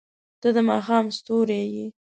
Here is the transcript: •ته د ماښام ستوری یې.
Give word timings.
•ته 0.41 0.49
د 0.55 0.57
ماښام 0.69 1.05
ستوری 1.17 1.61
یې. 1.73 1.85